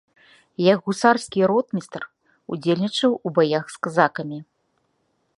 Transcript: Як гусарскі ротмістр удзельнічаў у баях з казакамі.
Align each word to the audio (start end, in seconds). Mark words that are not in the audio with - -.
Як 0.73 0.79
гусарскі 0.89 1.41
ротмістр 1.51 2.01
удзельнічаў 2.55 3.11
у 3.15 3.35
баях 3.37 3.65
з 3.75 3.83
казакамі. 3.85 4.39